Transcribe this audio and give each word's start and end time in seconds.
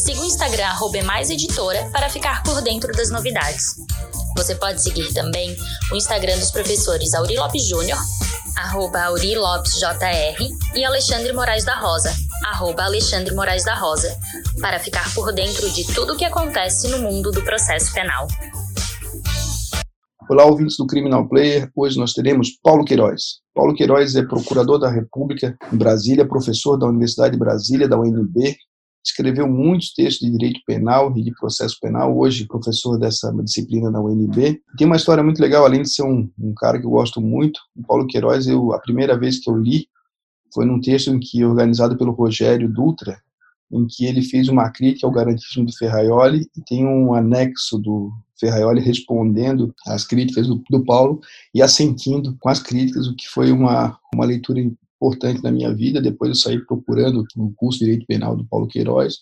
Siga 0.00 0.22
o 0.22 0.24
Instagram 0.24 0.72
@emaiseditora 0.94 1.90
para 1.92 2.08
ficar 2.08 2.42
por 2.42 2.62
dentro 2.62 2.90
das 2.92 3.10
novidades. 3.10 3.76
Você 4.34 4.54
pode 4.54 4.82
seguir 4.82 5.12
também 5.12 5.54
o 5.92 5.94
Instagram 5.94 6.38
dos 6.38 6.50
professores 6.50 7.12
Auri 7.12 7.36
Lopes 7.36 7.68
Júnior, 7.68 7.98
arroba 8.56 9.02
Auri 9.02 9.36
Lopes 9.36 9.74
JR, 9.74 10.42
e 10.74 10.84
Alexandre 10.86 11.34
Moraes 11.34 11.66
da 11.66 11.78
Rosa, 11.78 12.14
arroba 12.46 12.84
Alexandre 12.84 13.34
Moraes 13.34 13.62
da 13.62 13.74
Rosa, 13.74 14.16
para 14.58 14.78
ficar 14.78 15.12
por 15.14 15.34
dentro 15.34 15.70
de 15.70 15.84
tudo 15.92 16.14
o 16.14 16.16
que 16.16 16.24
acontece 16.24 16.88
no 16.88 17.00
mundo 17.00 17.30
do 17.30 17.42
processo 17.42 17.92
penal. 17.92 18.26
Olá, 20.30 20.46
ouvintes 20.46 20.78
do 20.78 20.86
Criminal 20.86 21.28
Player. 21.28 21.70
Hoje 21.76 21.98
nós 21.98 22.14
teremos 22.14 22.58
Paulo 22.62 22.86
Queiroz. 22.86 23.40
Paulo 23.54 23.74
Queiroz 23.74 24.16
é 24.16 24.22
procurador 24.22 24.78
da 24.78 24.90
República 24.90 25.54
em 25.70 25.76
Brasília, 25.76 26.26
professor 26.26 26.78
da 26.78 26.86
Universidade 26.86 27.32
de 27.32 27.38
Brasília, 27.38 27.86
da 27.86 27.98
UNB, 27.98 28.56
escreveu 29.04 29.48
muitos 29.48 29.92
textos 29.94 30.26
de 30.26 30.36
direito 30.36 30.60
penal 30.66 31.12
e 31.16 31.22
de 31.22 31.32
processo 31.32 31.76
penal, 31.80 32.16
hoje 32.16 32.46
professor 32.46 32.98
dessa 32.98 33.32
disciplina 33.42 33.90
na 33.90 34.00
UNB. 34.00 34.60
Tem 34.76 34.86
uma 34.86 34.96
história 34.96 35.22
muito 35.22 35.40
legal, 35.40 35.64
além 35.64 35.82
de 35.82 35.90
ser 35.90 36.02
um, 36.02 36.30
um 36.38 36.52
cara 36.54 36.78
que 36.78 36.86
eu 36.86 36.90
gosto 36.90 37.20
muito, 37.20 37.60
o 37.76 37.82
Paulo 37.82 38.06
Queiroz, 38.06 38.46
eu, 38.46 38.72
a 38.72 38.78
primeira 38.78 39.18
vez 39.18 39.38
que 39.38 39.50
eu 39.50 39.56
li 39.56 39.88
foi 40.52 40.66
num 40.66 40.80
texto 40.80 41.10
em 41.10 41.18
que, 41.18 41.44
organizado 41.44 41.96
pelo 41.96 42.12
Rogério 42.12 42.68
Dutra, 42.68 43.18
em 43.72 43.86
que 43.86 44.04
ele 44.04 44.22
fez 44.22 44.48
uma 44.48 44.68
crítica 44.70 45.06
ao 45.06 45.12
garantismo 45.12 45.64
do 45.64 45.72
Ferraioli 45.72 46.48
e 46.56 46.62
tem 46.62 46.84
um 46.84 47.14
anexo 47.14 47.78
do 47.78 48.10
Ferraioli 48.38 48.80
respondendo 48.80 49.72
às 49.86 50.04
críticas 50.04 50.48
do, 50.48 50.62
do 50.68 50.84
Paulo 50.84 51.20
e 51.54 51.62
assentindo 51.62 52.36
com 52.40 52.48
as 52.48 52.60
críticas, 52.60 53.06
o 53.06 53.14
que 53.14 53.28
foi 53.28 53.52
uma, 53.52 53.96
uma 54.12 54.24
leitura 54.24 54.60
importante 55.00 55.42
na 55.42 55.50
minha 55.50 55.72
vida. 55.74 56.00
Depois 56.00 56.28
eu 56.28 56.34
saí 56.34 56.58
procurando 56.58 57.24
um 57.36 57.52
curso 57.56 57.78
de 57.78 57.86
Direito 57.86 58.06
Penal 58.06 58.36
do 58.36 58.44
Paulo 58.44 58.68
Queiroz. 58.68 59.14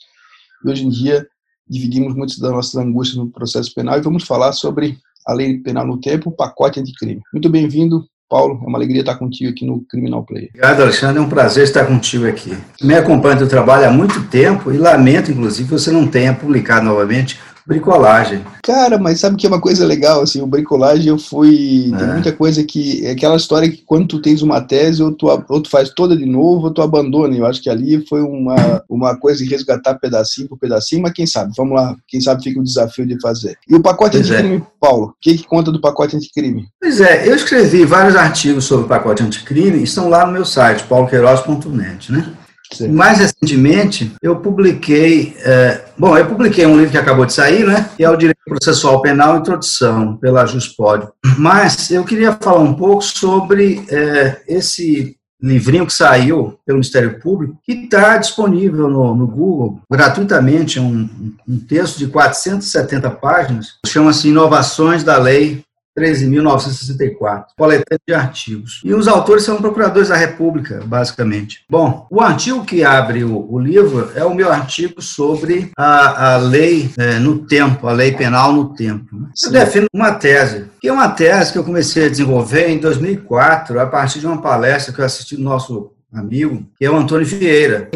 E 0.65 0.70
hoje 0.70 0.85
em 0.85 0.89
dia 0.89 1.27
dividimos 1.69 2.15
muitas 2.15 2.39
das 2.39 2.51
nossas 2.51 2.75
angústias 2.77 3.19
no 3.19 3.31
processo 3.31 3.73
penal 3.75 3.98
e 3.98 4.03
vamos 4.03 4.25
falar 4.25 4.53
sobre 4.53 4.98
a 5.27 5.35
lei 5.35 5.59
penal 5.59 5.87
no 5.87 6.01
tempo, 6.01 6.31
o 6.31 6.33
pacote 6.33 6.81
anticrime. 6.81 7.20
Muito 7.31 7.51
bem-vindo, 7.51 8.07
Paulo, 8.31 8.59
é 8.62 8.67
uma 8.67 8.79
alegria 8.79 9.01
estar 9.01 9.17
contigo 9.17 9.51
aqui 9.51 9.67
no 9.67 9.85
Criminal 9.85 10.25
Play. 10.25 10.48
Obrigado, 10.48 10.83
Alexandre, 10.83 11.19
é 11.19 11.20
um 11.20 11.29
prazer 11.29 11.65
estar 11.65 11.85
contigo 11.85 12.27
aqui. 12.27 12.57
Me 12.83 12.95
acompanha 12.95 13.37
do 13.37 13.47
trabalho 13.47 13.87
há 13.87 13.92
muito 13.92 14.27
tempo 14.29 14.73
e 14.73 14.79
lamento, 14.79 15.31
inclusive, 15.31 15.69
que 15.69 15.79
você 15.79 15.91
não 15.91 16.07
tenha 16.07 16.35
publicado 16.35 16.87
novamente 16.87 17.39
bricolagem. 17.69 18.42
Cara, 18.62 18.97
mas 18.97 19.20
sabe 19.20 19.36
que 19.36 19.47
é 19.47 19.48
uma 19.48 19.61
coisa 19.61 19.84
legal, 19.84 20.22
assim, 20.22 20.41
o 20.41 20.47
bricolagem 20.47 21.08
eu 21.08 21.19
fui, 21.19 21.92
é. 21.94 21.97
tem 21.98 22.06
muita 22.08 22.33
coisa 22.33 22.64
que, 22.64 23.05
é 23.05 23.11
aquela 23.11 23.36
história 23.36 23.70
que 23.70 23.83
quando 23.84 24.08
tu 24.08 24.22
tens 24.22 24.41
uma 24.41 24.62
tese, 24.62 25.02
ou 25.02 25.12
tu, 25.12 25.27
ou 25.27 25.61
tu 25.61 25.69
faz 25.69 25.91
toda 25.91 26.16
de 26.16 26.24
novo, 26.24 26.69
ou 26.69 26.72
tu 26.72 26.80
abandona, 26.80 27.36
eu 27.36 27.44
acho 27.44 27.62
que 27.62 27.69
ali 27.69 28.02
foi 28.08 28.22
uma, 28.22 28.83
uma 28.89 29.16
coisa 29.16 29.44
de 29.44 29.50
resgatar 29.50 29.98
pedacinho 29.98 30.48
por 30.48 30.58
pedacinho, 30.58 31.02
mas 31.02 31.12
quem 31.12 31.27
sabe, 31.27 31.52
vamos 31.55 31.77
lá, 31.77 31.94
quem 32.08 32.22
sabe 32.22 32.42
fica 32.42 32.58
o 32.58 32.64
desafio 32.64 33.06
de 33.06 33.20
fazer. 33.20 33.58
E 33.69 33.74
o 33.74 33.83
pacote 33.83 34.16
pois 34.16 34.30
anticrime, 34.30 34.56
é. 34.56 34.62
Paulo, 34.80 35.08
o 35.08 35.14
que, 35.20 35.36
que 35.36 35.46
conta 35.46 35.70
do 35.70 35.80
pacote 35.80 36.16
anticrime? 36.16 36.69
Pois 36.80 37.02
é, 37.02 37.28
eu 37.28 37.36
escrevi 37.36 37.84
vários 37.84 38.16
artigos 38.16 38.64
sobre 38.64 38.86
o 38.86 38.89
pacote 38.89 39.22
anticrime, 39.22 39.83
estão 39.83 40.08
lá 40.08 40.24
no 40.24 40.33
meu 40.33 40.46
site, 40.46 40.84
pauloqueiroz.net, 40.84 42.12
né? 42.12 42.33
Sim. 42.72 42.89
Mais 42.89 43.19
recentemente, 43.19 44.12
eu 44.22 44.36
publiquei, 44.36 45.34
é, 45.39 45.88
bom, 45.98 46.17
eu 46.17 46.27
publiquei 46.27 46.67
um 46.67 46.77
livro 46.77 46.92
que 46.92 46.98
acabou 46.98 47.27
de 47.27 47.33
sair, 47.33 47.67
né, 47.67 47.91
que 47.97 48.05
é 48.05 48.11
o 48.11 48.17
Direito 48.17 48.41
Processual 48.47 49.03
Penal 49.03 49.39
Introdução, 49.39 50.17
pela 50.17 50.47
Juspódio. 50.47 51.11
Mas 51.36 51.91
eu 51.91 52.05
queria 52.05 52.33
falar 52.33 52.61
um 52.61 52.75
pouco 52.75 53.03
sobre 53.03 53.85
é, 53.91 54.42
esse 54.47 55.17
livrinho 55.41 55.87
que 55.87 55.92
saiu 55.92 56.58
pelo 56.67 56.79
Ministério 56.79 57.20
Público, 57.20 57.57
que 57.63 57.73
está 57.73 58.17
disponível 58.17 58.89
no, 58.89 59.14
no, 59.14 59.27
Google 59.27 59.81
gratuitamente, 59.91 60.81
um, 60.81 61.08
um 61.47 61.58
texto 61.61 61.98
de 61.98 62.08
470 62.08 63.11
páginas, 63.11 63.75
chama-se 63.87 64.29
Inovações 64.29 65.05
da 65.05 65.17
Lei 65.17 65.63
13.964, 65.98 67.47
coletânea 67.57 68.01
de 68.07 68.14
artigos. 68.14 68.81
E 68.85 68.95
os 68.95 69.09
autores 69.09 69.42
são 69.42 69.57
procuradores 69.57 70.09
da 70.09 70.17
República, 70.17 70.81
basicamente. 70.85 71.64
Bom, 71.69 72.07
o 72.11 72.20
artigo 72.20 72.64
que 72.64 72.85
abre 72.85 73.25
o, 73.25 73.53
o 73.53 73.59
livro 73.59 74.11
é 74.14 74.25
o 74.25 74.35
meu 74.35 74.53
artigo 74.53 75.03
sobre 75.03 75.73
a, 75.77 76.35
a 76.35 76.37
lei 76.37 76.91
é, 76.97 77.19
no 77.19 77.39
tempo, 77.47 77.89
a 77.89 77.92
lei 77.92 78.13
penal 78.13 78.53
no 78.53 78.75
tempo. 78.75 79.17
Né? 79.17 79.29
Eu 79.45 79.51
defino 79.51 79.87
uma 79.92 80.13
tese, 80.13 80.67
que 80.81 80.89
é 80.89 80.92
uma 80.92 81.08
tese 81.08 81.53
que 81.53 81.58
eu 81.58 81.64
comecei 81.64 82.07
a 82.07 82.11
desenvolver 82.11 82.69
em 82.69 82.79
2004, 82.79 83.81
a 83.81 83.87
partir 83.87 84.20
de 84.20 84.27
uma 84.27 84.41
palestra 84.41 84.92
que 84.92 85.01
eu 85.01 85.05
assisti 85.05 85.37
do 85.37 85.42
nosso 85.42 85.92
amigo, 86.13 86.64
que 86.79 86.85
é 86.85 86.91
o 86.91 86.97
Antônio 86.97 87.27
Vieira, 87.27 87.91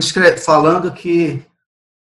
falando 0.45 0.91
que 0.93 1.43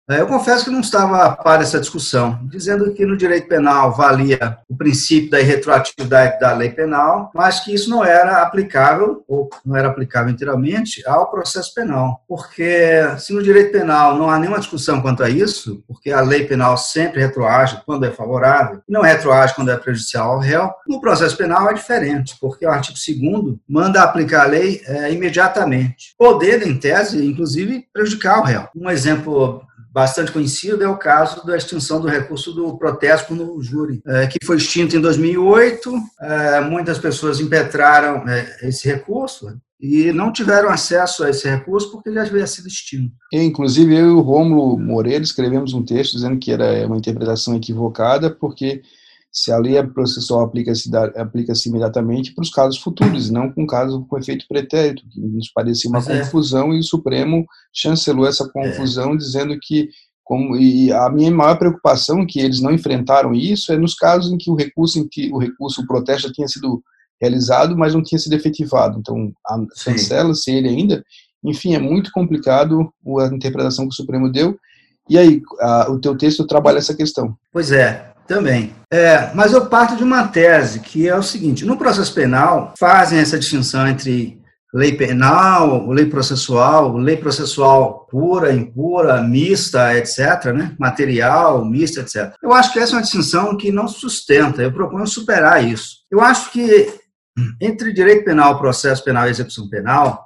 eu 0.10 0.28
confesso 0.28 0.66
que 0.66 0.70
não 0.72 0.82
estava 0.82 1.24
a 1.24 1.32
par 1.32 1.60
dessa 1.60 1.80
discussão, 1.80 2.40
dizendo 2.44 2.92
que 2.94 3.06
no 3.06 3.16
direito 3.16 3.48
penal 3.48 3.94
valia 3.94 4.58
o 4.68 4.76
princípio 4.76 5.30
da 5.30 5.40
irretroatividade 5.40 6.40
da 6.40 6.54
lei 6.54 6.70
penal, 6.70 7.32
mas 7.34 7.62
que 7.62 7.74
isso 7.74 7.90
não 7.90 8.04
era 8.04 8.42
aplicável, 8.42 9.24
ou 9.28 9.50
não 9.66 9.78
era 9.78 9.88
aplicável 9.88 10.30
inteiramente, 10.30 11.02
ao 11.08 11.32
processo 11.32 11.74
penal. 11.74 12.22
Porque 12.28 13.02
se 13.18 13.34
no 13.34 13.42
direito 13.42 13.72
penal 13.72 14.18
não 14.18 14.30
há 14.30 14.38
nenhuma 14.38 14.60
discussão 14.60 15.02
quanto 15.02 15.24
a 15.24 15.30
isso, 15.30 15.82
porque 15.88 16.12
a 16.12 16.20
lei 16.20 16.46
penal 16.46 16.78
sempre 16.78 17.22
retroage 17.22 17.82
quando 17.86 18.06
é 18.06 18.12
favorável, 18.12 18.82
e 18.88 18.92
não 18.92 19.02
retroage 19.02 19.56
quando 19.56 19.72
é 19.72 19.78
prejudicial 19.78 20.32
ao 20.32 20.40
réu, 20.40 20.70
no 20.86 21.00
processo 21.00 21.38
penal 21.38 21.70
é 21.70 21.74
diferente, 21.74 22.36
porque 22.42 22.66
o 22.66 22.70
artigo 22.70 22.98
2 23.22 23.56
manda 23.70 24.04
aplicar 24.04 24.44
a 24.44 24.48
lei 24.48 24.82
é, 24.86 25.14
imediatamente, 25.14 26.14
podendo, 26.18 26.68
em 26.68 26.78
tese, 26.78 27.26
inclusive, 27.26 27.86
prejudicar 27.94 28.40
o 28.40 28.44
réu. 28.44 28.68
Um 28.76 28.90
exemplo 28.90 29.66
bastante 29.94 30.32
conhecido 30.32 30.84
é 30.84 30.88
o 30.88 30.98
caso 30.98 31.46
da 31.46 31.56
extinção 31.56 32.02
do 32.02 32.08
recurso 32.08 32.52
do 32.52 32.76
protesto 32.78 33.36
no 33.36 33.62
júri, 33.62 34.02
é, 34.08 34.26
que 34.26 34.44
foi 34.44 34.58
extinto 34.58 34.98
em 34.98 35.02
2008. 35.02 35.94
É, 36.20 36.62
muitas 36.62 36.98
pessoas 36.98 37.40
impetraram 37.40 38.28
é, 38.28 38.68
esse 38.68 38.88
recurso 38.88 39.56
e 39.80 40.12
não 40.12 40.32
tiveram 40.32 40.70
acesso 40.70 41.24
a 41.24 41.30
esse 41.30 41.48
recurso 41.48 41.92
porque 41.92 42.10
ele 42.10 42.16
já 42.16 42.24
havia 42.24 42.48
sido 42.48 42.68
extinto. 42.68 43.14
E, 43.32 43.40
inclusive, 43.40 43.96
eu 43.96 44.08
e 44.08 44.12
o 44.14 44.22
Rômulo 44.22 44.80
Moreira 44.80 45.24
escrevemos 45.24 45.74
um 45.74 45.84
texto 45.84 46.14
dizendo 46.14 46.40
que 46.40 46.52
era 46.52 46.88
uma 46.88 46.98
interpretação 46.98 47.56
equivocada, 47.56 48.32
porque 48.32 48.82
se 49.34 49.52
a 49.52 49.58
lei 49.58 49.82
processual 49.82 50.42
aplica-se 50.42 50.96
aplica 50.96 51.54
imediatamente 51.66 52.36
para 52.36 52.44
os 52.44 52.52
casos 52.52 52.80
futuros, 52.80 53.32
não 53.32 53.52
com 53.52 53.66
caso 53.66 54.06
com 54.06 54.18
efeito 54.20 54.46
pretérito, 54.48 55.02
que 55.10 55.20
nos 55.20 55.52
parecia 55.52 55.90
uma 55.90 55.98
Mas 55.98 56.08
é. 56.08 56.20
confusão 56.20 56.72
é. 56.72 56.76
e 56.76 56.80
o 56.80 56.84
Supremo 56.84 57.44
chancelou 57.74 58.28
essa 58.28 58.48
confusão, 58.48 59.14
é. 59.14 59.18
dizendo 59.18 59.58
que 59.60 59.90
como, 60.24 60.56
e 60.56 60.94
a 60.94 61.10
minha 61.10 61.32
maior 61.32 61.58
preocupação 61.58 62.22
é 62.22 62.26
que 62.26 62.40
eles 62.40 62.62
não 62.62 62.72
enfrentaram 62.72 63.34
isso 63.34 63.74
é 63.74 63.78
nos 63.78 63.96
casos 63.96 64.32
em 64.32 64.38
que 64.38 64.52
o 64.52 64.56
recurso 64.56 65.00
em 65.00 65.08
que 65.08 65.30
o 65.34 65.38
recurso 65.38 65.82
o 65.82 65.88
protesto 65.88 66.32
tinha 66.32 66.48
sido 66.48 66.82
realizado, 67.20 67.76
mas 67.76 67.94
não 67.94 68.04
tinha 68.04 68.20
sido 68.20 68.34
efetivado. 68.34 69.00
Então, 69.00 69.34
cancela-se 69.84 70.52
ele 70.52 70.70
ainda. 70.70 71.04
Enfim, 71.44 71.74
é 71.74 71.80
muito 71.80 72.12
complicado 72.12 72.94
a 73.20 73.26
interpretação 73.28 73.86
que 73.86 73.94
o 73.94 73.96
Supremo 73.96 74.32
deu. 74.32 74.58
E 75.10 75.18
aí, 75.18 75.42
a, 75.60 75.92
o 75.92 76.00
teu 76.00 76.18
texto 76.18 76.46
trabalha 76.46 76.78
essa 76.78 76.96
questão. 76.96 77.36
Pois 77.52 77.72
é, 77.72 78.13
também. 78.28 78.74
É, 78.92 79.32
mas 79.34 79.54
eu 79.54 79.66
parto 79.66 79.96
de 79.96 80.04
uma 80.04 80.28
tese, 80.28 80.80
que 80.80 81.08
é 81.08 81.16
o 81.16 81.24
seguinte: 81.24 81.66
no 81.66 81.78
processo 81.78 82.14
penal, 82.14 82.74
fazem 82.80 83.20
essa 83.20 83.40
distinção 83.40 83.88
entre 83.88 84.42
lei 84.74 84.94
penal, 84.94 85.88
lei 85.90 86.06
processual, 86.06 86.98
lei 86.98 87.16
processual 87.16 88.08
pura, 88.10 88.52
impura, 88.52 89.22
mista, 89.22 89.96
etc., 89.96 90.46
né? 90.54 90.76
material, 90.80 91.64
mista, 91.64 92.02
etc. 92.02 92.34
Eu 92.42 92.52
acho 92.52 92.74
que 92.74 92.80
essa 92.80 92.94
é 92.94 92.96
uma 92.96 93.02
distinção 93.04 93.56
que 93.56 93.72
não 93.72 93.88
sustenta, 93.88 94.64
eu 94.64 94.72
proponho 94.72 95.06
superar 95.06 95.64
isso. 95.64 95.98
Eu 96.12 96.22
acho 96.22 96.52
que 96.52 96.92
entre 97.62 97.94
direito 97.94 98.26
penal, 98.26 98.60
processo 98.60 99.04
penal 99.04 99.28
e 99.28 99.32
execução 99.32 99.70
penal, 99.70 100.23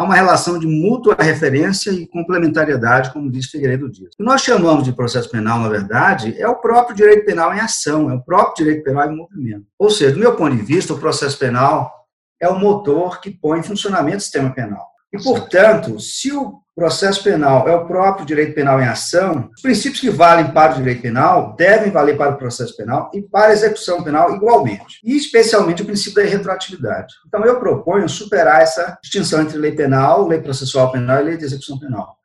há 0.00 0.02
uma 0.02 0.14
relação 0.14 0.58
de 0.58 0.66
mútua 0.66 1.14
referência 1.18 1.90
e 1.90 2.06
complementariedade, 2.06 3.12
como 3.12 3.30
diz 3.30 3.50
Figueiredo 3.50 3.90
Dias. 3.90 4.14
O 4.14 4.16
que 4.16 4.22
nós 4.22 4.40
chamamos 4.40 4.84
de 4.84 4.94
processo 4.94 5.28
penal, 5.28 5.60
na 5.60 5.68
verdade, 5.68 6.34
é 6.40 6.48
o 6.48 6.56
próprio 6.56 6.96
direito 6.96 7.26
penal 7.26 7.52
em 7.52 7.60
ação, 7.60 8.10
é 8.10 8.14
o 8.14 8.22
próprio 8.22 8.64
direito 8.64 8.82
penal 8.82 9.12
em 9.12 9.14
movimento. 9.14 9.66
Ou 9.78 9.90
seja, 9.90 10.14
do 10.14 10.18
meu 10.18 10.34
ponto 10.34 10.56
de 10.56 10.62
vista, 10.62 10.94
o 10.94 10.98
processo 10.98 11.38
penal 11.38 11.92
é 12.40 12.48
o 12.48 12.58
motor 12.58 13.20
que 13.20 13.30
põe 13.30 13.58
em 13.58 13.62
funcionamento 13.62 14.16
o 14.16 14.20
sistema 14.22 14.48
penal. 14.54 14.89
E, 15.12 15.22
portanto, 15.22 15.98
se 15.98 16.32
o 16.32 16.60
processo 16.74 17.22
penal 17.22 17.68
é 17.68 17.74
o 17.74 17.86
próprio 17.86 18.24
direito 18.24 18.54
penal 18.54 18.80
em 18.80 18.86
ação, 18.86 19.50
os 19.54 19.60
princípios 19.60 20.00
que 20.00 20.08
valem 20.08 20.50
para 20.52 20.72
o 20.72 20.76
direito 20.76 21.02
penal 21.02 21.54
devem 21.56 21.90
valer 21.90 22.16
para 22.16 22.32
o 22.32 22.38
processo 22.38 22.76
penal 22.76 23.10
e 23.12 23.20
para 23.20 23.48
a 23.48 23.52
execução 23.52 24.02
penal 24.02 24.34
igualmente. 24.34 25.00
E 25.04 25.16
especialmente 25.16 25.82
o 25.82 25.84
princípio 25.84 26.22
da 26.22 26.30
retroatividade. 26.30 27.12
Então 27.26 27.44
eu 27.44 27.58
proponho 27.58 28.08
superar 28.08 28.62
essa 28.62 28.96
distinção 29.02 29.42
entre 29.42 29.58
lei 29.58 29.72
penal, 29.72 30.26
lei 30.26 30.40
processual 30.40 30.90
penal 30.92 31.20
e 31.20 31.24
lei 31.24 31.36
de 31.36 31.44
execução 31.44 31.78
penal. 31.78 32.19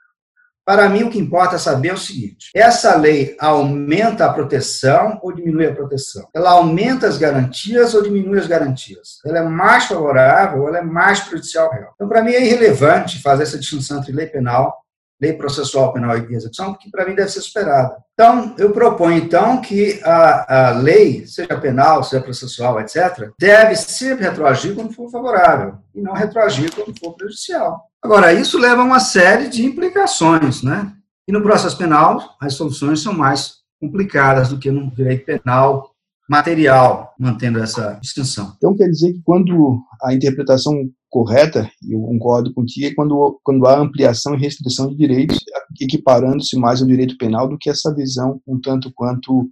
Para 0.65 0.89
mim, 0.89 1.03
o 1.03 1.11
que 1.11 1.19
importa 1.19 1.55
é 1.55 1.59
saber 1.59 1.93
o 1.93 1.97
seguinte: 1.97 2.49
essa 2.55 2.95
lei 2.95 3.35
aumenta 3.39 4.25
a 4.25 4.33
proteção 4.33 5.19
ou 5.21 5.31
diminui 5.31 5.67
a 5.67 5.75
proteção? 5.75 6.27
Ela 6.33 6.51
aumenta 6.51 7.07
as 7.07 7.19
garantias 7.19 7.93
ou 7.93 8.01
diminui 8.01 8.39
as 8.39 8.47
garantias? 8.47 9.19
Ela 9.23 9.39
é 9.39 9.43
mais 9.43 9.85
favorável 9.85 10.61
ou 10.61 10.67
ela 10.67 10.79
é 10.79 10.83
mais 10.83 11.19
prejudicial 11.19 11.71
real? 11.71 11.91
Então, 11.93 12.09
para 12.09 12.23
mim, 12.23 12.31
é 12.31 12.43
irrelevante 12.43 13.21
fazer 13.21 13.43
essa 13.43 13.59
distinção 13.59 13.99
entre 13.99 14.11
lei 14.11 14.25
penal, 14.25 14.84
lei 15.21 15.33
processual 15.33 15.93
penal 15.93 16.17
e 16.17 16.35
execução, 16.35 16.73
que 16.73 16.89
para 16.89 17.05
mim 17.05 17.15
deve 17.15 17.29
ser 17.29 17.41
superada. 17.41 17.95
Então, 18.13 18.55
eu 18.57 18.71
proponho, 18.71 19.17
então, 19.17 19.61
que 19.61 19.99
a, 20.03 20.69
a 20.69 20.71
lei, 20.71 21.25
seja 21.25 21.57
penal, 21.59 22.03
seja 22.03 22.21
processual, 22.21 22.79
etc., 22.79 23.31
deve 23.39 23.75
sempre 23.75 24.25
retroagir 24.25 24.75
quando 24.75 24.93
for 24.93 25.09
favorável 25.09 25.75
e 25.93 26.01
não 26.01 26.13
retroagir 26.13 26.73
quando 26.73 26.97
for 26.99 27.13
prejudicial. 27.13 27.89
Agora, 28.03 28.33
isso 28.33 28.59
leva 28.59 28.81
a 28.81 28.85
uma 28.85 28.99
série 28.99 29.47
de 29.47 29.65
implicações, 29.65 30.61
né? 30.61 30.91
E 31.27 31.31
no 31.31 31.41
processo 31.41 31.77
penal, 31.77 32.35
as 32.39 32.53
soluções 32.53 33.01
são 33.01 33.13
mais 33.13 33.55
complicadas 33.81 34.49
do 34.49 34.59
que 34.59 34.69
no 34.69 34.91
direito 34.91 35.25
penal 35.25 35.94
material, 36.29 37.13
mantendo 37.19 37.59
essa 37.59 37.97
distinção. 38.01 38.53
Então, 38.57 38.75
quer 38.75 38.87
dizer 38.87 39.13
que 39.13 39.21
quando 39.23 39.79
a 40.01 40.13
interpretação 40.13 40.73
correta, 41.09 41.69
e 41.81 41.93
eu 41.93 42.01
concordo 42.01 42.53
contigo, 42.53 42.87
é 42.87 42.93
quando, 42.93 43.39
quando 43.43 43.65
há 43.65 43.79
ampliação 43.79 44.35
e 44.35 44.39
restrição 44.39 44.89
de 44.89 44.97
direitos, 44.97 45.39
equiparando-se 45.79 46.57
mais 46.57 46.81
ao 46.81 46.87
direito 46.87 47.17
penal 47.17 47.47
do 47.47 47.57
que 47.57 47.69
essa 47.69 47.93
visão 47.93 48.41
um 48.45 48.59
tanto 48.59 48.91
quanto 48.93 49.49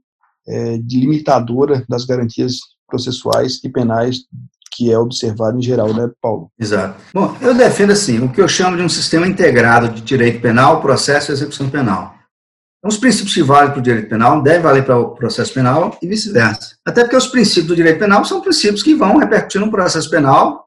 é, 0.48 0.78
limitadora 0.78 1.86
das 1.88 2.06
garantias 2.06 2.58
processuais 2.88 3.64
e 3.64 3.70
penais 3.70 4.18
que 4.76 4.92
é 4.92 4.98
observado 4.98 5.58
em 5.58 5.62
geral, 5.62 5.94
né, 5.94 6.10
Paulo? 6.22 6.52
Exato. 6.60 7.00
Bom, 7.14 7.36
eu 7.42 7.54
defendo 7.54 7.92
assim, 7.92 8.20
o 8.20 8.30
que 8.30 8.42
eu 8.42 8.48
chamo 8.48 8.76
de 8.76 8.84
um 8.84 8.90
sistema 8.90 9.28
integrado 9.28 9.90
de 9.90 10.02
direito 10.02 10.42
penal, 10.42 10.82
processo 10.82 11.32
e 11.32 11.34
execução 11.34 11.70
penal. 11.70 12.13
Então, 12.84 12.90
os 12.90 12.98
princípios 12.98 13.34
que 13.34 13.42
valem 13.42 13.72
para 13.72 13.80
o 13.80 13.82
direito 13.82 14.10
penal 14.10 14.42
devem 14.42 14.62
valer 14.62 14.84
para 14.84 15.00
o 15.00 15.16
processo 15.16 15.54
penal 15.54 15.98
e 16.02 16.08
vice-versa. 16.08 16.76
Até 16.86 17.04
porque 17.04 17.16
os 17.16 17.28
princípios 17.28 17.68
do 17.68 17.76
direito 17.78 18.00
penal 18.00 18.26
são 18.26 18.42
princípios 18.42 18.84
que 18.84 18.94
vão 18.94 19.18
repercutir 19.18 19.62
no 19.62 19.72
processo 19.72 20.10
penal 20.10 20.64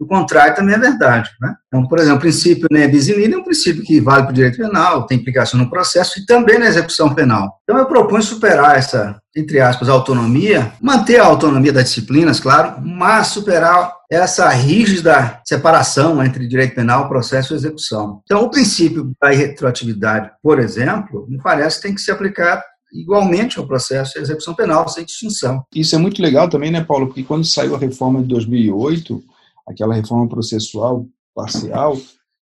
o 0.00 0.06
contrário 0.06 0.54
também 0.54 0.76
é 0.76 0.78
verdade. 0.78 1.30
Né? 1.40 1.54
Então, 1.66 1.86
por 1.86 1.98
exemplo, 1.98 2.18
o 2.18 2.20
princípio 2.20 2.68
né, 2.70 2.86
bis 2.86 3.08
é 3.08 3.36
um 3.36 3.42
princípio 3.42 3.82
que 3.82 4.00
vale 4.00 4.22
para 4.22 4.30
o 4.30 4.34
direito 4.34 4.58
penal, 4.58 5.06
tem 5.06 5.18
implicação 5.18 5.58
no 5.58 5.68
processo 5.68 6.20
e 6.20 6.26
também 6.26 6.58
na 6.58 6.66
execução 6.66 7.12
penal. 7.14 7.58
Então, 7.64 7.76
eu 7.76 7.86
proponho 7.86 8.22
superar 8.22 8.78
essa, 8.78 9.20
entre 9.36 9.60
aspas, 9.60 9.88
autonomia, 9.88 10.72
manter 10.80 11.20
a 11.20 11.26
autonomia 11.26 11.72
das 11.72 11.84
disciplinas, 11.84 12.38
claro, 12.38 12.80
mas 12.80 13.28
superar 13.28 13.92
essa 14.10 14.48
rígida 14.48 15.40
separação 15.44 16.22
entre 16.24 16.48
direito 16.48 16.74
penal, 16.74 17.08
processo 17.08 17.52
e 17.52 17.56
execução. 17.56 18.22
Então, 18.24 18.42
o 18.42 18.50
princípio 18.50 19.12
da 19.20 19.28
retroatividade, 19.28 20.30
por 20.42 20.58
exemplo, 20.58 21.26
me 21.28 21.38
parece 21.38 21.76
que 21.76 21.82
tem 21.82 21.94
que 21.94 22.00
se 22.00 22.10
aplicar 22.10 22.62
igualmente 22.92 23.58
ao 23.58 23.66
processo 23.66 24.16
e 24.16 24.18
à 24.18 24.22
execução 24.22 24.54
penal, 24.54 24.88
sem 24.88 25.04
distinção. 25.04 25.62
Isso 25.74 25.94
é 25.94 25.98
muito 25.98 26.22
legal 26.22 26.48
também, 26.48 26.70
né, 26.70 26.82
Paulo? 26.82 27.08
Porque 27.08 27.22
quando 27.22 27.44
saiu 27.44 27.74
a 27.74 27.78
reforma 27.78 28.22
de 28.22 28.28
2008, 28.28 29.22
aquela 29.68 29.94
reforma 29.94 30.26
processual 30.26 31.06
parcial, 31.34 31.96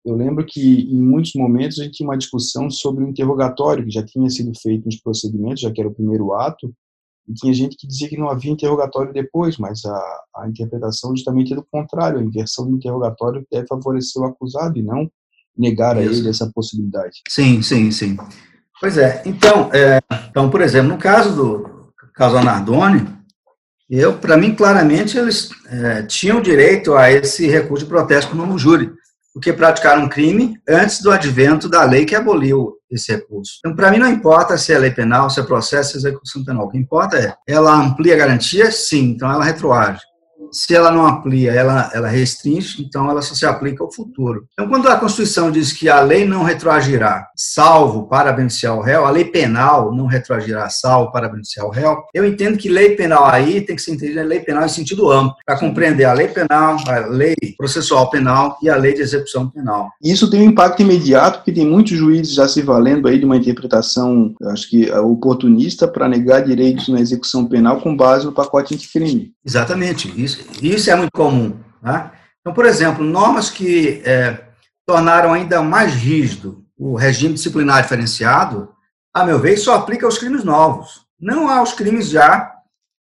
eu 0.04 0.16
lembro 0.16 0.44
que 0.46 0.82
em 0.92 1.00
muitos 1.00 1.34
momentos 1.36 1.80
a 1.80 1.84
gente 1.84 1.98
tinha 1.98 2.10
uma 2.10 2.18
discussão 2.18 2.72
sobre 2.72 3.04
o 3.04 3.08
interrogatório 3.08 3.86
que 3.86 3.92
já 3.92 4.04
tinha 4.04 4.28
sido 4.30 4.52
feito 4.60 4.86
nos 4.86 4.98
procedimentos, 4.98 5.62
já 5.62 5.72
que 5.72 5.80
era 5.80 5.90
o 5.90 5.94
primeiro 5.94 6.34
ato, 6.34 6.74
e 7.28 7.34
tinha 7.34 7.54
gente 7.54 7.78
que 7.78 7.88
dizia 7.88 8.10
que 8.10 8.18
não 8.18 8.30
havia 8.30 8.52
interrogatório 8.52 9.14
depois, 9.14 9.58
mas 9.58 9.86
a, 9.86 10.22
a 10.38 10.48
interpretação 10.48 11.16
justamente 11.16 11.54
é 11.54 11.56
do 11.56 11.66
contrário, 11.72 12.20
a 12.20 12.24
inversão 12.24 12.70
do 12.70 12.76
interrogatório 12.76 13.46
deve 13.52 13.68
favorecer 13.68 14.22
o 14.22 14.26
acusado 14.26 14.78
e 14.78 14.82
não 14.82 15.10
negar 15.58 15.98
a 15.98 16.02
ele 16.02 16.30
essa 16.30 16.52
possibilidade. 16.54 17.22
Sim, 17.28 17.62
sim, 17.62 17.92
sim. 17.92 18.18
Pois 18.80 18.98
é. 18.98 19.22
Então, 19.26 19.70
é, 19.74 20.00
então 20.30 20.50
por 20.50 20.62
exemplo, 20.62 20.90
no 20.90 20.98
caso 20.98 21.36
do 21.36 21.92
caso 22.16 22.42
Nardoni, 22.42 23.08
eu, 23.92 24.18
para 24.18 24.38
mim, 24.38 24.56
claramente, 24.56 25.18
eles 25.18 25.50
é, 25.68 26.04
tinham 26.04 26.42
direito 26.42 26.96
a 26.96 27.12
esse 27.12 27.46
recurso 27.48 27.84
de 27.84 27.90
protesto 27.90 28.34
no 28.34 28.58
júri, 28.58 28.90
porque 29.34 29.54
praticaram 29.54 30.04
um 30.04 30.10
crime 30.10 30.60
antes 30.68 31.02
do 31.02 31.12
advento 31.12 31.70
da 31.70 31.84
lei 31.84 32.06
que 32.06 32.16
aboliu 32.16 32.76
esse 32.90 33.12
recurso. 33.14 33.54
Então, 33.60 33.76
para 33.76 33.90
mim, 33.90 33.98
não 33.98 34.10
importa 34.10 34.58
se 34.58 34.74
é 34.74 34.78
lei 34.78 34.92
penal, 34.92 35.30
se 35.30 35.40
é 35.40 35.44
processo, 35.44 35.92
se 35.92 35.96
é 35.96 36.10
execução 36.10 36.44
penal. 36.44 36.66
O 36.66 36.70
que 36.70 36.78
importa 36.78 37.18
é, 37.18 37.34
ela 37.48 37.74
amplia 37.74 38.16
a 38.16 38.18
garantia? 38.18 38.70
Sim, 38.72 39.12
então 39.12 39.32
ela 39.32 39.44
retroage 39.44 40.02
se 40.52 40.76
ela 40.76 40.92
não 40.92 41.06
amplia, 41.06 41.52
ela, 41.52 41.90
ela 41.94 42.08
restringe, 42.08 42.84
então 42.84 43.10
ela 43.10 43.22
só 43.22 43.34
se 43.34 43.46
aplica 43.46 43.84
ao 43.84 43.92
futuro. 43.92 44.46
Então, 44.54 44.68
quando 44.68 44.88
a 44.88 44.98
Constituição 44.98 45.52
diz 45.52 45.74
que 45.74 45.90
a 45.90 46.02
lei 46.02 46.26
não 46.26 46.44
retroagirá, 46.44 47.28
salvo 47.36 48.08
para 48.08 48.32
beneficiar 48.32 48.76
o 48.76 48.82
réu, 48.82 49.06
a 49.06 49.12
lei 49.12 49.26
penal 49.26 49.94
não 49.94 50.06
retroagirá, 50.06 50.70
salvo 50.70 51.12
para 51.12 51.30
beneficiar 51.30 51.66
o 51.66 51.70
réu, 51.70 52.04
eu 52.14 52.26
entendo 52.26 52.58
que 52.58 52.70
lei 52.70 52.96
penal 52.96 53.26
aí 53.26 53.62
tem 53.62 53.76
que 53.76 53.82
ser 53.82 53.92
entendida 53.92 54.24
lei 54.24 54.40
penal 54.40 54.66
em 54.66 54.70
sentido 54.70 55.10
amplo, 55.10 55.36
para 55.46 55.58
compreender 55.58 56.06
a 56.06 56.14
lei 56.14 56.28
penal, 56.28 56.78
a 56.88 57.00
lei 57.08 57.36
processual 57.58 58.10
penal 58.10 58.58
e 58.62 58.70
a 58.70 58.76
lei 58.76 58.94
de 58.94 59.02
execução 59.02 59.50
penal. 59.50 59.90
Isso 60.04 60.30
tem 60.30 60.42
um 60.42 60.52
impacto 60.52 60.82
imediato, 60.82 61.40
porque 61.40 61.52
tem 61.52 61.66
muitos 61.66 61.98
juízes 61.98 62.34
já 62.34 62.48
se 62.48 62.62
valendo 62.62 63.08
aí 63.08 63.18
de 63.18 63.26
uma 63.26 63.38
interpretação, 63.38 64.36
acho 64.52 64.70
que 64.70 64.92
oportunista, 64.92 65.88
para 65.88 66.08
negar 66.08 66.44
direitos 66.44 66.88
na 66.90 67.00
execução 67.00 67.46
penal 67.48 67.82
com 67.82 67.96
base 67.96 68.26
no 68.26 68.32
pacote 68.32 68.76
anticrime. 68.76 69.34
Exatamente. 69.46 70.14
Isso, 70.22 70.41
isso 70.62 70.90
é 70.90 70.96
muito 70.96 71.12
comum. 71.12 71.60
Né? 71.82 72.12
Então, 72.40 72.54
por 72.54 72.66
exemplo, 72.66 73.04
normas 73.04 73.50
que 73.50 74.02
é, 74.06 74.46
tornaram 74.86 75.34
ainda 75.34 75.62
mais 75.62 75.94
rígido 75.94 76.66
o 76.78 76.96
regime 76.96 77.36
disciplinar 77.36 77.84
diferenciado, 77.84 78.74
a 79.14 79.24
meu 79.24 79.40
ver, 79.40 79.56
só 79.58 79.76
aplica 79.76 80.06
aos 80.06 80.18
crimes 80.18 80.44
novos, 80.44 81.06
não 81.20 81.48
aos 81.48 81.74
crimes 81.74 82.10
já 82.10 82.52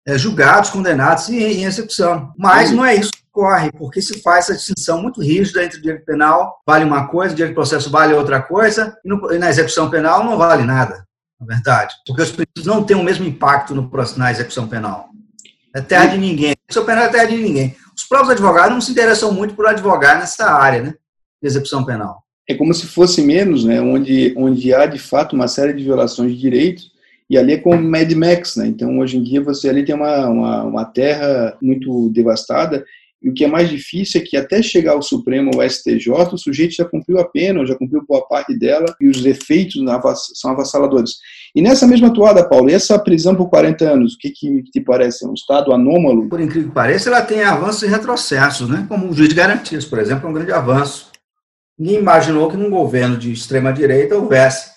é, 0.05 0.17
julgados, 0.17 0.69
condenados 0.69 1.29
e 1.29 1.37
em 1.37 1.63
execução. 1.63 2.33
Mas 2.37 2.71
não 2.71 2.83
é 2.83 2.95
isso 2.95 3.11
que 3.11 3.23
ocorre, 3.31 3.71
porque 3.71 4.01
se 4.01 4.21
faz 4.21 4.45
essa 4.45 4.57
distinção 4.57 5.01
muito 5.01 5.21
rígida 5.21 5.63
entre 5.63 5.77
o 5.77 5.81
direito 5.81 6.03
penal 6.03 6.59
vale 6.67 6.83
uma 6.83 7.07
coisa, 7.07 7.33
o 7.33 7.35
direito 7.37 7.55
processo 7.55 7.89
vale 7.89 8.13
outra 8.13 8.41
coisa, 8.41 8.97
e, 9.05 9.07
no, 9.07 9.31
e 9.31 9.37
na 9.37 9.49
execução 9.49 9.89
penal 9.89 10.25
não 10.25 10.37
vale 10.37 10.63
nada, 10.63 11.05
na 11.39 11.45
verdade, 11.45 11.95
porque 12.05 12.21
os 12.21 12.31
princípios 12.31 12.65
não 12.65 12.83
têm 12.83 12.97
o 12.97 13.03
mesmo 13.03 13.25
impacto 13.25 13.73
no, 13.73 13.89
na 14.17 14.31
execução 14.31 14.67
penal. 14.67 15.09
É 15.75 15.81
terra 15.81 16.07
de 16.07 16.17
ninguém. 16.17 16.55
Seu 16.69 16.85
penal 16.85 17.05
é 17.05 17.09
terra 17.09 17.25
de 17.25 17.37
ninguém. 17.37 17.75
Os 17.95 18.03
próprios 18.03 18.31
advogados 18.31 18.71
não 18.71 18.81
se 18.81 18.91
interessam 18.91 19.31
muito 19.31 19.53
por 19.53 19.67
advogar 19.67 20.17
nessa 20.17 20.51
área, 20.51 20.81
né? 20.81 20.93
De 21.41 21.47
execução 21.47 21.85
penal. 21.85 22.23
É 22.47 22.55
como 22.55 22.73
se 22.73 22.87
fosse 22.87 23.21
menos, 23.21 23.63
né? 23.63 23.79
Onde, 23.79 24.33
onde 24.35 24.73
há, 24.73 24.85
de 24.85 24.97
fato, 24.97 25.35
uma 25.35 25.47
série 25.47 25.73
de 25.73 25.83
violações 25.83 26.31
de 26.31 26.39
direitos, 26.39 26.91
e 27.29 27.37
ali 27.37 27.53
é 27.53 27.57
como 27.57 27.81
Mad 27.81 28.11
Max, 28.13 28.55
né? 28.55 28.65
Então, 28.65 28.97
hoje 28.97 29.17
em 29.17 29.23
dia, 29.23 29.41
você 29.41 29.69
ali 29.69 29.85
tem 29.85 29.93
uma, 29.93 30.27
uma, 30.27 30.63
uma 30.63 30.85
terra 30.85 31.55
muito 31.61 32.09
devastada, 32.09 32.83
e 33.21 33.29
o 33.29 33.33
que 33.33 33.43
é 33.43 33.47
mais 33.47 33.69
difícil 33.69 34.21
é 34.21 34.23
que 34.23 34.37
até 34.37 34.61
chegar 34.61 34.93
ao 34.93 35.01
Supremo, 35.01 35.51
ao 35.53 35.69
STJ, 35.69 36.09
o 36.31 36.37
sujeito 36.37 36.75
já 36.75 36.85
cumpriu 36.85 37.19
a 37.19 37.27
pena, 37.27 37.59
ou 37.59 37.65
já 37.65 37.75
cumpriu 37.75 38.03
boa 38.07 38.25
parte 38.25 38.57
dela, 38.57 38.95
e 38.99 39.09
os 39.09 39.25
efeitos 39.25 39.81
são 40.35 40.51
avassaladores. 40.51 41.15
E 41.53 41.61
nessa 41.61 41.85
mesma 41.85 42.13
toada, 42.13 42.47
Paulo, 42.47 42.69
e 42.69 42.73
essa 42.73 42.97
prisão 42.97 43.35
por 43.35 43.49
40 43.49 43.83
anos, 43.83 44.13
o 44.13 44.17
que, 44.17 44.29
que 44.29 44.63
te 44.63 44.79
parece? 44.79 45.25
É 45.25 45.27
um 45.27 45.33
estado 45.33 45.73
anômalo? 45.73 46.29
Por 46.29 46.39
incrível 46.39 46.69
que 46.69 46.75
pareça, 46.75 47.09
ela 47.09 47.21
tem 47.21 47.43
avanços 47.43 47.83
e 47.83 47.87
retrocessos, 47.87 48.69
né? 48.69 48.85
como 48.87 49.09
o 49.09 49.13
juiz 49.13 49.27
de 49.27 49.35
garantias, 49.35 49.83
por 49.83 49.99
exemplo, 49.99 50.25
é 50.25 50.29
um 50.29 50.33
grande 50.33 50.53
avanço. 50.53 51.09
Ninguém 51.77 51.99
imaginou 51.99 52.49
que 52.49 52.57
num 52.57 52.69
governo 52.69 53.17
de 53.17 53.33
extrema-direita 53.33 54.15
houvesse 54.15 54.71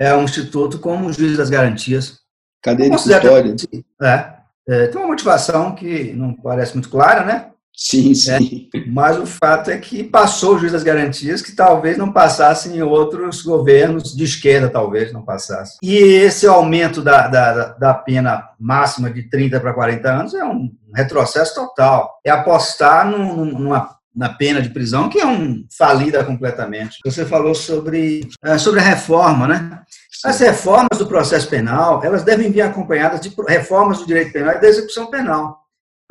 é, 0.00 0.14
um 0.14 0.24
instituto 0.24 0.78
como 0.78 1.08
o 1.08 1.12
juiz 1.12 1.36
das 1.36 1.50
garantias. 1.50 2.20
Cadê 2.62 2.88
de 2.88 2.96
história? 2.96 3.54
É, 4.00 4.32
é, 4.68 4.86
tem 4.86 5.00
uma 5.00 5.08
motivação 5.08 5.74
que 5.74 6.12
não 6.12 6.32
parece 6.34 6.74
muito 6.74 6.88
clara, 6.88 7.24
né? 7.24 7.51
Sim, 7.74 8.14
sim. 8.14 8.68
É, 8.74 8.84
mas 8.86 9.18
o 9.18 9.26
fato 9.26 9.70
é 9.70 9.78
que 9.78 10.04
passou 10.04 10.54
o 10.54 10.58
juiz 10.58 10.72
das 10.72 10.82
garantias 10.82 11.40
que 11.40 11.52
talvez 11.52 11.96
não 11.96 12.12
passasse 12.12 12.68
em 12.68 12.82
outros 12.82 13.42
governos 13.42 14.14
de 14.14 14.24
esquerda, 14.24 14.68
talvez 14.68 15.12
não 15.12 15.22
passasse. 15.22 15.78
E 15.82 15.96
esse 15.96 16.46
aumento 16.46 17.00
da, 17.00 17.28
da, 17.28 17.68
da 17.68 17.94
pena 17.94 18.50
máxima 18.60 19.10
de 19.10 19.28
30 19.28 19.58
para 19.58 19.72
40 19.72 20.08
anos 20.10 20.34
é 20.34 20.44
um 20.44 20.70
retrocesso 20.94 21.54
total. 21.54 22.20
É 22.24 22.30
apostar 22.30 23.10
num, 23.10 23.44
numa 23.44 23.96
na 24.14 24.28
pena 24.28 24.60
de 24.60 24.68
prisão, 24.68 25.08
que 25.08 25.18
é 25.18 25.26
um 25.26 25.64
falida 25.76 26.22
completamente. 26.22 26.98
Você 27.04 27.24
falou 27.24 27.54
sobre, 27.54 28.28
é, 28.44 28.58
sobre 28.58 28.80
a 28.80 28.82
reforma, 28.82 29.48
né? 29.48 29.80
As 30.24 30.38
reformas 30.38 30.98
do 30.98 31.06
processo 31.06 31.48
penal, 31.48 32.04
elas 32.04 32.22
devem 32.22 32.50
vir 32.50 32.60
acompanhadas 32.60 33.20
de 33.20 33.34
reformas 33.48 33.98
do 33.98 34.06
direito 34.06 34.32
penal 34.32 34.54
e 34.54 34.60
da 34.60 34.68
execução 34.68 35.06
penal. 35.06 35.61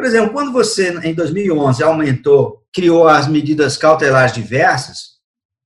Por 0.02 0.08
exemplo, 0.08 0.34
quando 0.34 0.52
você, 0.52 0.98
em 1.04 1.14
2011, 1.14 1.84
aumentou, 1.84 2.66
criou 2.74 3.08
as 3.08 3.28
medidas 3.28 3.78
cautelares 3.78 4.34
diversas, 4.34 5.12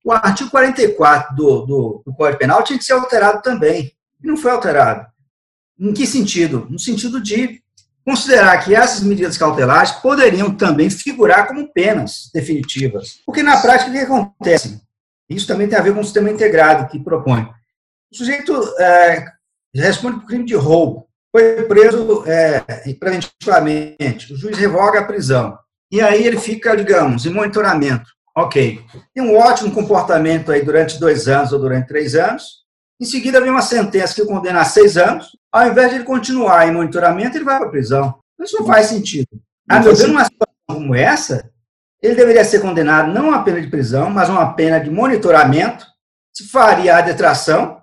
o 0.04 0.12
artigo 0.12 0.50
44 0.50 1.34
do, 1.34 1.64
do, 1.64 2.02
do 2.04 2.14
Código 2.14 2.40
Penal 2.40 2.62
tinha 2.62 2.78
que 2.78 2.84
ser 2.84 2.92
alterado 2.92 3.40
também. 3.40 3.94
E 4.22 4.26
não 4.26 4.36
foi 4.36 4.50
alterado. 4.50 5.06
Em 5.80 5.90
que 5.94 6.06
sentido? 6.06 6.66
No 6.68 6.78
sentido 6.78 7.18
de 7.18 7.62
considerar 8.04 8.62
que 8.62 8.74
essas 8.74 9.00
medidas 9.00 9.38
cautelares 9.38 9.92
poderiam 9.92 10.54
também 10.54 10.90
figurar 10.90 11.48
como 11.48 11.72
penas 11.72 12.28
definitivas. 12.34 13.20
Porque 13.24 13.42
na 13.42 13.56
prática 13.62 13.88
o 13.88 13.92
que 13.94 14.00
acontece? 14.00 14.82
Isso 15.30 15.46
também 15.46 15.66
tem 15.66 15.78
a 15.78 15.82
ver 15.82 15.94
com 15.94 16.00
o 16.00 16.04
sistema 16.04 16.30
integrado 16.30 16.90
que 16.90 17.02
propõe. 17.02 17.48
O 18.12 18.14
sujeito 18.14 18.52
é, 18.78 19.24
responde 19.74 20.20
por 20.20 20.26
crime 20.26 20.44
de 20.44 20.54
roubo, 20.54 21.08
foi 21.36 21.64
preso 21.64 22.24
é, 22.26 22.60
preventivamente, 22.98 24.32
o 24.32 24.36
juiz 24.36 24.56
revoga 24.56 25.00
a 25.00 25.04
prisão. 25.04 25.58
E 25.92 26.00
aí 26.00 26.24
ele 26.24 26.38
fica, 26.40 26.74
digamos, 26.74 27.26
em 27.26 27.30
monitoramento. 27.30 28.08
Ok. 28.34 28.82
Tem 29.14 29.22
um 29.22 29.36
ótimo 29.36 29.70
comportamento 29.70 30.50
aí 30.50 30.62
durante 30.62 30.98
dois 30.98 31.28
anos 31.28 31.52
ou 31.52 31.58
durante 31.58 31.88
três 31.88 32.14
anos. 32.14 32.64
Em 32.98 33.04
seguida 33.04 33.40
vem 33.40 33.50
uma 33.50 33.60
sentença 33.60 34.14
que 34.14 34.22
o 34.22 34.26
condena 34.26 34.62
a 34.62 34.64
seis 34.64 34.96
anos. 34.96 35.36
Ao 35.52 35.68
invés 35.68 35.90
de 35.90 35.96
ele 35.96 36.04
continuar 36.04 36.66
em 36.66 36.72
monitoramento, 36.72 37.36
ele 37.36 37.44
vai 37.44 37.58
para 37.58 37.66
a 37.66 37.70
prisão. 37.70 38.18
Isso 38.40 38.58
não 38.58 38.66
faz 38.66 38.86
sentido. 38.86 39.28
A 39.68 39.80
meu 39.80 39.94
ver, 39.94 40.08
numa 40.08 40.24
situação 40.24 40.54
como 40.66 40.94
essa, 40.94 41.50
ele 42.02 42.14
deveria 42.14 42.44
ser 42.44 42.60
condenado 42.60 43.12
não 43.12 43.32
a 43.32 43.42
pena 43.42 43.60
de 43.60 43.68
prisão, 43.68 44.08
mas 44.08 44.30
uma 44.30 44.54
pena 44.54 44.78
de 44.78 44.90
monitoramento, 44.90 45.86
se 46.34 46.48
faria 46.48 46.96
a 46.96 47.02
detração, 47.02 47.82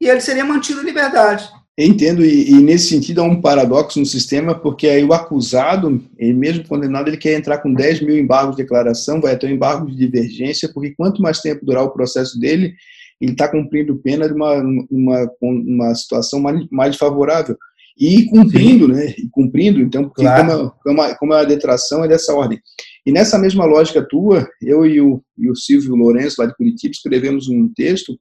e 0.00 0.08
ele 0.08 0.20
seria 0.20 0.44
mantido 0.44 0.82
em 0.82 0.84
liberdade. 0.84 1.48
Entendo, 1.78 2.24
e, 2.24 2.50
e, 2.50 2.54
nesse 2.54 2.88
sentido 2.88 3.20
há 3.20 3.24
um 3.24 3.40
paradoxo 3.40 4.00
no 4.00 4.06
sistema, 4.06 4.54
porque 4.54 4.86
aí 4.86 5.04
o 5.04 5.12
acusado, 5.12 6.02
ele 6.16 6.32
mesmo 6.32 6.66
condenado, 6.66 7.08
ele 7.08 7.18
quer 7.18 7.38
entrar 7.38 7.58
com 7.58 7.72
10 7.72 8.00
mil 8.00 8.16
embargos 8.16 8.56
de 8.56 8.62
declaração, 8.62 9.20
vai 9.20 9.36
ter 9.36 9.46
um 9.46 9.54
embargo 9.54 9.86
de 9.86 9.94
divergência, 9.94 10.70
porque 10.72 10.94
quanto 10.96 11.20
mais 11.20 11.40
tempo 11.40 11.66
durar 11.66 11.84
o 11.84 11.90
processo 11.90 12.38
dele, 12.40 12.74
ele 13.20 13.32
está 13.32 13.48
cumprindo 13.48 13.96
pena 13.96 14.26
de 14.26 14.34
uma, 14.34 14.54
uma, 14.90 15.30
uma 15.40 15.94
situação 15.94 16.40
mais, 16.40 16.66
mais 16.70 16.96
favorável. 16.96 17.56
E 17.98 18.26
cumprindo, 18.26 18.86
Sim. 18.86 18.92
né? 18.92 19.14
E 19.16 19.28
cumprindo, 19.30 19.80
então, 19.80 20.04
porque 20.04 20.22
claro. 20.22 20.72
como, 20.82 21.00
a, 21.00 21.14
como 21.14 21.32
a 21.32 21.44
detração 21.44 22.04
é 22.04 22.08
dessa 22.08 22.34
ordem. 22.34 22.60
E 23.06 23.12
nessa 23.12 23.38
mesma 23.38 23.64
lógica 23.64 24.06
tua, 24.06 24.46
eu 24.60 24.84
e 24.84 25.00
o, 25.00 25.22
e 25.38 25.50
o 25.50 25.56
Silvio 25.56 25.94
Lourenço, 25.94 26.36
lá 26.38 26.46
de 26.46 26.54
Curitiba, 26.54 26.92
escrevemos 26.92 27.48
um 27.48 27.72
texto 27.74 28.18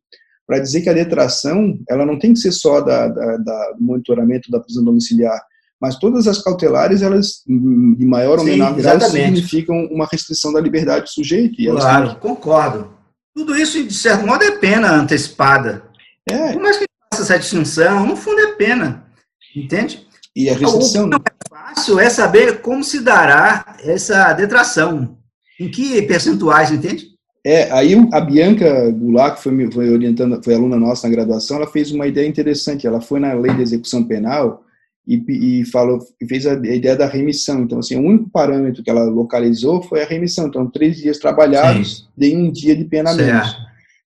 para 0.47 0.59
dizer 0.59 0.81
que 0.81 0.89
a 0.89 0.93
detração 0.93 1.79
ela 1.89 2.05
não 2.05 2.19
tem 2.19 2.33
que 2.33 2.39
ser 2.39 2.51
só 2.51 2.81
da, 2.81 3.07
da, 3.07 3.37
da, 3.37 3.71
do 3.71 3.83
monitoramento 3.83 4.51
da 4.51 4.59
prisão 4.59 4.83
domiciliar, 4.83 5.41
mas 5.81 5.97
todas 5.97 6.27
as 6.27 6.41
cautelares, 6.41 7.01
elas, 7.01 7.43
de 7.45 8.05
maior 8.05 8.39
ou 8.39 8.45
menor 8.45 8.73
grau, 8.75 8.99
significam 9.01 9.85
uma 9.91 10.07
restrição 10.09 10.53
da 10.53 10.61
liberdade 10.61 11.05
do 11.05 11.09
sujeito. 11.09 11.55
claro, 11.71 12.09
têm... 12.09 12.19
concordo. 12.19 12.93
Tudo 13.35 13.55
isso, 13.55 13.83
de 13.83 13.93
certo 13.93 14.25
modo, 14.25 14.43
é 14.43 14.51
pena 14.51 14.93
antecipada. 14.93 15.83
É. 16.29 16.53
Por 16.53 16.61
mais 16.61 16.77
que 16.77 16.85
faça 17.11 17.23
essa 17.23 17.39
distinção, 17.39 18.05
no 18.05 18.15
fundo 18.15 18.39
é 18.39 18.53
pena. 18.53 19.05
Entende? 19.55 20.07
E 20.35 20.49
a 20.49 20.53
restrição. 20.53 21.07
O 21.07 21.09
que 21.09 21.17
não 21.17 21.19
é 21.19 21.49
fácil 21.49 21.99
é 21.99 22.09
saber 22.09 22.61
como 22.61 22.83
se 22.83 23.01
dará 23.01 23.77
essa 23.79 24.31
detração. 24.33 25.17
Em 25.59 25.69
que 25.69 26.01
percentuais, 26.03 26.71
entende? 26.71 27.14
É, 27.45 27.71
aí 27.71 27.93
a 28.11 28.19
Bianca 28.19 28.89
Goulart, 28.89 29.35
que 29.35 29.43
foi, 29.43 29.71
foi 29.71 29.89
orientando, 29.91 30.43
foi 30.43 30.55
aluna 30.55 30.77
nossa 30.77 31.07
na 31.07 31.13
graduação, 31.13 31.57
ela 31.57 31.67
fez 31.67 31.91
uma 31.91 32.07
ideia 32.07 32.27
interessante. 32.27 32.87
Ela 32.87 32.99
foi 32.99 33.19
na 33.19 33.33
lei 33.33 33.53
de 33.53 33.61
execução 33.61 34.03
penal 34.03 34.63
e, 35.07 35.59
e 35.61 35.65
falou, 35.65 35.99
fez 36.27 36.47
a, 36.47 36.53
ideia 36.53 36.95
da 36.95 37.05
remissão. 37.05 37.61
Então, 37.61 37.77
assim, 37.77 37.97
o 37.97 38.03
único 38.03 38.31
parâmetro 38.31 38.81
que 38.81 38.89
ela 38.89 39.03
localizou 39.03 39.83
foi 39.83 40.01
a 40.01 40.07
remissão. 40.07 40.47
Então, 40.47 40.67
três 40.67 40.97
dias 40.97 41.19
trabalhados, 41.19 42.09
de 42.17 42.35
um 42.35 42.51
dia 42.51 42.75
de 42.75 42.83
pena 42.85 43.13
menos. 43.13 43.55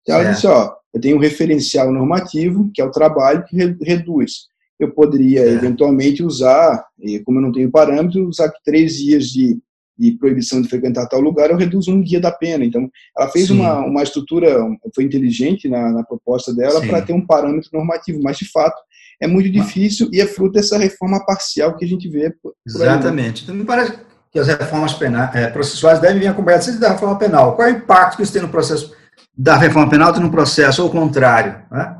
Então, 0.02 0.16
ela 0.16 0.24
certo. 0.24 0.34
disse, 0.34 0.46
ó, 0.48 0.72
eu 0.92 1.00
tenho 1.00 1.16
um 1.16 1.20
referencial 1.20 1.92
normativo, 1.92 2.68
que 2.74 2.82
é 2.82 2.84
o 2.84 2.90
trabalho, 2.90 3.44
que 3.44 3.56
re, 3.56 3.76
reduz. 3.80 4.48
Eu 4.80 4.90
poderia, 4.90 5.46
eventualmente, 5.46 6.24
usar, 6.24 6.84
como 7.24 7.38
eu 7.38 7.42
não 7.42 7.52
tenho 7.52 7.70
parâmetro, 7.70 8.26
usar 8.26 8.50
três 8.64 8.96
dias 8.96 9.26
de, 9.26 9.60
de 9.98 10.12
proibição 10.12 10.62
de 10.62 10.68
frequentar 10.68 11.06
tal 11.06 11.20
lugar, 11.20 11.50
eu 11.50 11.56
reduzo 11.56 11.90
um 11.90 12.00
dia 12.00 12.20
da 12.20 12.30
pena. 12.30 12.64
Então, 12.64 12.88
ela 13.16 13.28
fez 13.28 13.50
uma, 13.50 13.80
uma 13.80 14.02
estrutura, 14.02 14.64
foi 14.94 15.04
inteligente 15.04 15.68
na, 15.68 15.90
na 15.90 16.04
proposta 16.04 16.54
dela 16.54 16.80
para 16.80 17.02
ter 17.02 17.12
um 17.12 17.26
parâmetro 17.26 17.70
normativo, 17.72 18.20
mas, 18.22 18.38
de 18.38 18.50
fato, 18.50 18.80
é 19.20 19.26
muito 19.26 19.50
difícil 19.50 20.08
e 20.12 20.20
é 20.20 20.26
fruto 20.26 20.52
dessa 20.52 20.78
reforma 20.78 21.24
parcial 21.26 21.76
que 21.76 21.84
a 21.84 21.88
gente 21.88 22.08
vê. 22.08 22.30
Por 22.42 22.54
Exatamente. 22.66 23.42
Então, 23.42 23.54
me 23.54 23.64
parece 23.64 23.98
que 24.30 24.38
as 24.38 24.46
reformas 24.46 24.92
penais, 24.94 25.34
é, 25.34 25.48
processuais 25.48 25.98
devem 25.98 26.20
vir 26.20 26.28
acompanhadas 26.28 26.78
da 26.78 26.90
reforma 26.90 27.18
penal. 27.18 27.56
Qual 27.56 27.66
é 27.66 27.72
o 27.72 27.76
impacto 27.76 28.16
que 28.16 28.22
isso 28.22 28.32
tem 28.32 28.42
no 28.42 28.48
processo 28.48 28.94
da 29.36 29.56
reforma 29.56 29.90
penal 29.90 30.14
e 30.14 30.20
no 30.20 30.30
processo, 30.30 30.82
ou 30.82 30.88
o 30.88 30.92
contrário? 30.92 31.62
Né? 31.70 31.96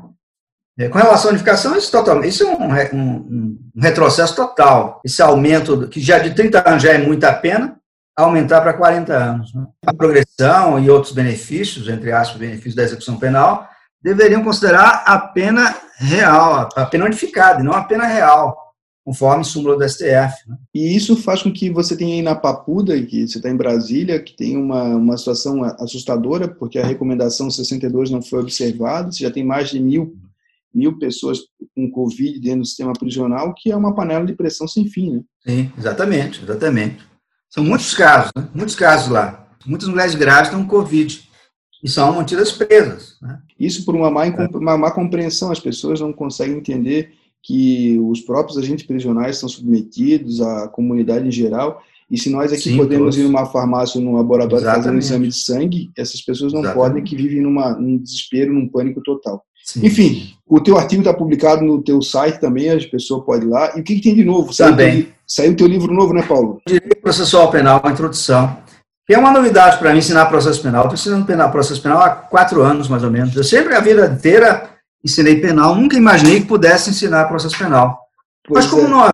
É, 0.79 0.87
com 0.87 0.97
relação 0.97 1.29
à 1.29 1.33
unificação, 1.33 1.75
isso, 1.75 1.91
total, 1.91 2.23
isso 2.23 2.43
é 2.43 2.47
um, 2.47 2.97
um, 2.97 3.59
um, 3.75 3.81
retrocesso 3.81 4.33
total. 4.33 5.01
Esse 5.03 5.21
aumento, 5.21 5.89
que 5.89 5.99
já 5.99 6.19
de 6.19 6.33
30 6.33 6.69
anos 6.69 6.83
já 6.83 6.93
é 6.93 6.97
muita 6.97 7.33
pena, 7.33 7.78
aumentar 8.23 8.61
para 8.61 8.73
40 8.73 9.13
anos. 9.13 9.53
Né? 9.53 9.65
A 9.85 9.93
progressão 9.93 10.79
e 10.79 10.89
outros 10.89 11.13
benefícios, 11.13 11.87
entre 11.87 12.11
aspas, 12.11 12.37
benefícios 12.37 12.75
da 12.75 12.83
execução 12.83 13.17
penal, 13.17 13.67
deveriam 14.01 14.43
considerar 14.43 15.03
a 15.05 15.17
pena 15.17 15.75
real, 15.97 16.69
a 16.75 16.85
pena 16.85 17.05
notificada, 17.05 17.61
e 17.61 17.63
não 17.63 17.73
a 17.73 17.83
pena 17.83 18.05
real, 18.05 18.57
conforme 19.03 19.43
súmula 19.43 19.77
do 19.77 19.87
STF. 19.87 20.47
Né? 20.47 20.57
E 20.73 20.95
isso 20.95 21.15
faz 21.17 21.41
com 21.41 21.51
que 21.51 21.69
você 21.69 21.95
tenha 21.95 22.15
aí 22.15 22.21
na 22.21 22.35
Papuda, 22.35 23.01
que 23.01 23.27
você 23.27 23.37
está 23.37 23.49
em 23.49 23.57
Brasília, 23.57 24.21
que 24.21 24.35
tem 24.35 24.57
uma, 24.57 24.83
uma 24.83 25.17
situação 25.17 25.63
assustadora, 25.63 26.47
porque 26.47 26.79
a 26.79 26.85
recomendação 26.85 27.49
62 27.49 28.09
não 28.09 28.21
foi 28.21 28.39
observada, 28.39 29.11
você 29.11 29.23
já 29.23 29.31
tem 29.31 29.43
mais 29.43 29.69
de 29.69 29.79
mil, 29.79 30.15
mil 30.73 30.97
pessoas 30.97 31.39
com 31.75 31.91
Covid 31.91 32.39
dentro 32.39 32.59
do 32.59 32.65
sistema 32.65 32.93
prisional, 32.93 33.53
que 33.55 33.71
é 33.71 33.75
uma 33.75 33.95
panela 33.95 34.25
de 34.25 34.33
pressão 34.33 34.67
sem 34.67 34.87
fim. 34.87 35.15
Né? 35.15 35.23
Sim, 35.45 35.71
exatamente, 35.77 36.41
exatamente. 36.43 37.08
São 37.49 37.63
muitos 37.63 37.93
casos, 37.93 38.31
né? 38.35 38.47
muitos 38.53 38.75
casos 38.75 39.09
lá. 39.09 39.47
Muitas 39.65 39.89
mulheres 39.89 40.15
grávidas 40.15 40.49
estão 40.49 40.63
com 40.63 40.69
Covid 40.69 41.27
e 41.83 41.89
são 41.89 42.13
mantidas 42.13 42.51
presas. 42.51 43.17
Né? 43.21 43.39
Isso 43.59 43.83
por 43.85 43.95
uma 43.95 44.09
má, 44.11 44.25
uma 44.53 44.77
má 44.77 44.91
compreensão, 44.91 45.51
as 45.51 45.59
pessoas 45.59 45.99
não 45.99 46.13
conseguem 46.13 46.57
entender 46.57 47.13
que 47.41 47.97
os 47.99 48.21
próprios 48.21 48.57
agentes 48.57 48.85
prisionais 48.85 49.37
são 49.37 49.47
submetidos 49.49 50.41
à 50.41 50.67
comunidade 50.67 51.27
em 51.27 51.31
geral, 51.31 51.81
e 52.09 52.17
se 52.17 52.29
nós 52.29 52.51
aqui 52.51 52.63
Sim, 52.63 52.77
podemos 52.77 53.15
todos. 53.15 53.17
ir 53.17 53.23
numa 53.23 53.45
farmácia 53.45 53.99
ou 53.99 54.05
num 54.05 54.15
laboratório 54.15 54.63
Exatamente. 54.63 54.83
fazer 54.83 54.95
um 54.95 54.99
exame 54.99 55.27
de 55.27 55.35
sangue, 55.35 55.91
essas 55.95 56.21
pessoas 56.21 56.51
não 56.51 56.61
Exatamente. 56.61 56.89
podem, 56.89 57.03
que 57.03 57.15
vivem 57.15 57.41
numa, 57.41 57.73
num 57.73 57.97
desespero, 57.97 58.51
num 58.51 58.67
pânico 58.67 59.01
total. 59.03 59.43
Sim. 59.63 59.85
Enfim, 59.85 60.33
o 60.47 60.59
teu 60.59 60.77
artigo 60.77 61.01
está 61.01 61.13
publicado 61.13 61.63
no 61.63 61.83
teu 61.83 62.01
site 62.01 62.39
também, 62.39 62.69
as 62.69 62.85
pessoas 62.85 63.23
podem 63.23 63.47
ir 63.47 63.51
lá. 63.51 63.77
E 63.77 63.81
o 63.81 63.83
que, 63.83 63.95
que 63.95 64.01
tem 64.01 64.15
de 64.15 64.25
novo? 64.25 64.55
Também. 64.55 65.09
Saiu 65.29 65.51
o 65.51 65.55
teu 65.55 65.67
livro 65.67 65.93
novo, 65.93 66.13
né, 66.13 66.23
Paulo? 66.23 66.59
Direito 66.65 67.01
Processual 67.01 67.51
Penal, 67.51 67.79
a 67.83 67.91
introdução. 67.91 68.57
Que 69.05 69.13
é 69.13 69.17
uma 69.17 69.31
novidade 69.31 69.77
para 69.77 69.91
mim 69.91 69.99
ensinar 69.99 70.25
processo 70.25 70.61
penal. 70.61 70.83
Estou 70.83 70.95
ensinando 70.95 71.25
penal, 71.25 71.51
processo 71.51 71.81
penal 71.81 72.01
há 72.01 72.09
quatro 72.09 72.61
anos, 72.61 72.87
mais 72.87 73.03
ou 73.03 73.11
menos. 73.11 73.35
Eu 73.35 73.43
sempre, 73.43 73.75
a 73.75 73.79
vida 73.79 74.05
inteira, 74.05 74.69
ensinei 75.03 75.39
penal. 75.39 75.75
Nunca 75.75 75.97
imaginei 75.97 76.41
que 76.41 76.47
pudesse 76.47 76.89
ensinar 76.89 77.27
processo 77.27 77.57
penal. 77.57 77.99
Pois 78.47 78.65
Mas 78.65 78.73
como 78.73 78.85
é. 78.85 78.89
não, 78.89 79.09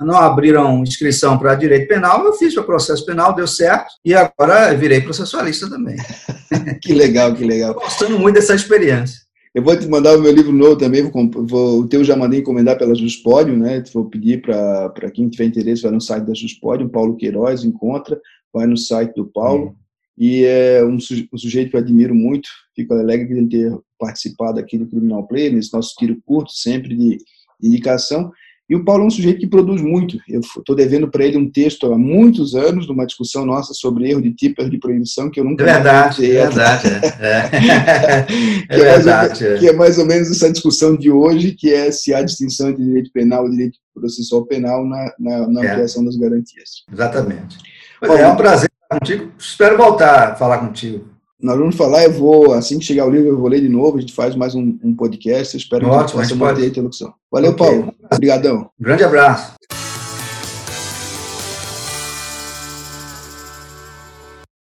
não 0.00 0.16
abriram 0.18 0.82
inscrição 0.82 1.38
para 1.38 1.54
direito 1.54 1.88
penal, 1.88 2.24
eu 2.24 2.34
fiz 2.34 2.54
para 2.54 2.62
processo 2.62 3.04
penal, 3.06 3.34
deu 3.34 3.46
certo. 3.46 3.94
E 4.04 4.14
agora 4.14 4.74
virei 4.74 5.00
processualista 5.00 5.68
também. 5.68 5.96
que 6.82 6.92
legal, 6.92 7.34
que 7.34 7.44
legal. 7.44 7.74
Gostando 7.74 8.18
muito 8.18 8.34
dessa 8.34 8.54
experiência. 8.54 9.25
Eu 9.56 9.62
vou 9.62 9.74
te 9.74 9.88
mandar 9.88 10.18
o 10.18 10.20
meu 10.20 10.30
livro 10.30 10.52
novo 10.52 10.76
também, 10.76 11.02
vou, 11.02 11.30
vou, 11.30 11.80
o 11.80 11.88
teu 11.88 12.04
já 12.04 12.14
mandei 12.14 12.40
encomendar 12.40 12.76
pela 12.76 12.94
Juspódio, 12.94 13.56
né? 13.56 13.82
Vou 13.90 14.04
pedir 14.04 14.42
para 14.42 15.10
quem 15.10 15.30
tiver 15.30 15.46
interesse, 15.46 15.80
vai 15.80 15.92
no 15.92 16.00
site 16.00 16.26
da 16.26 16.34
Juspódio, 16.34 16.90
Paulo 16.90 17.16
Queiroz, 17.16 17.64
encontra, 17.64 18.20
vai 18.52 18.66
no 18.66 18.76
site 18.76 19.14
do 19.14 19.24
Paulo. 19.24 19.68
Hum. 19.68 19.74
E 20.18 20.44
é 20.44 20.84
um, 20.84 20.96
um, 20.96 21.38
sujeito 21.38 21.70
que 21.70 21.76
eu 21.76 21.80
admiro 21.80 22.14
muito, 22.14 22.50
fico 22.74 22.92
alegre 22.92 23.42
de 23.46 23.48
ter 23.48 23.78
participado 23.98 24.60
aqui 24.60 24.76
do 24.76 24.86
Criminal 24.86 25.26
Play, 25.26 25.48
nesse 25.48 25.72
nosso 25.72 25.94
tiro 25.98 26.20
curto, 26.26 26.52
sempre 26.52 26.94
de 26.94 27.16
indicação. 27.62 28.30
E 28.68 28.74
o 28.74 28.84
Paulo 28.84 29.04
é 29.04 29.06
um 29.06 29.10
sujeito 29.10 29.38
que 29.38 29.46
produz 29.46 29.80
muito. 29.80 30.18
Eu 30.28 30.40
estou 30.40 30.74
devendo 30.74 31.08
para 31.08 31.24
ele 31.24 31.36
um 31.36 31.48
texto 31.48 31.92
há 31.92 31.96
muitos 31.96 32.54
anos, 32.56 32.88
numa 32.88 33.06
discussão 33.06 33.46
nossa 33.46 33.72
sobre 33.72 34.10
erro 34.10 34.20
de 34.20 34.32
tipo, 34.32 34.60
erro 34.60 34.70
de 34.70 34.78
proibição, 34.78 35.30
que 35.30 35.38
eu 35.38 35.44
nunca 35.44 35.62
é 35.62 35.72
verdade, 35.74 36.36
é 36.36 36.42
verdade, 36.50 36.88
é. 37.20 38.26
é, 38.68 38.76
verdade. 38.76 39.46
É. 39.46 39.58
Que 39.58 39.68
é 39.68 39.72
mais 39.72 39.98
ou 39.98 40.06
menos 40.06 40.30
essa 40.30 40.50
discussão 40.50 40.96
de 40.96 41.10
hoje, 41.10 41.52
que 41.52 41.72
é 41.72 41.92
se 41.92 42.12
há 42.12 42.22
distinção 42.22 42.70
entre 42.70 42.84
direito 42.84 43.12
penal 43.12 43.46
e 43.46 43.50
direito 43.50 43.78
processual 43.94 44.44
penal 44.44 44.84
na, 44.84 45.14
na, 45.18 45.48
na 45.48 45.64
é. 45.64 45.70
ampliação 45.70 46.04
das 46.04 46.16
garantias. 46.16 46.84
Exatamente. 46.92 47.58
Bom, 48.04 48.16
é 48.16 48.26
um 48.26 48.36
prazer 48.36 48.68
estar 48.82 48.98
contigo. 48.98 49.32
Espero 49.38 49.76
voltar 49.76 50.32
a 50.32 50.34
falar 50.34 50.58
contigo. 50.58 51.15
Nós 51.40 51.58
vamos 51.58 51.76
falar, 51.76 52.04
eu 52.04 52.12
vou, 52.12 52.54
assim 52.54 52.78
que 52.78 52.84
chegar 52.84 53.06
o 53.06 53.10
livro, 53.10 53.28
eu 53.28 53.38
vou 53.38 53.48
ler 53.48 53.60
de 53.60 53.68
novo, 53.68 53.98
a 53.98 54.00
gente 54.00 54.12
faz 54.12 54.34
mais 54.34 54.54
um, 54.54 54.78
um 54.82 54.94
podcast, 54.94 55.54
eu 55.54 55.58
espero 55.58 55.86
Ótimo, 55.86 56.22
que 56.22 56.28
possa 56.28 56.34
manter 56.34 56.62
a 56.62 56.66
interlocução. 56.66 57.12
Valeu, 57.30 57.50
okay. 57.50 57.66
Paulo. 57.66 57.94
Obrigadão. 58.10 58.70
Grande 58.80 59.04
abraço. 59.04 59.54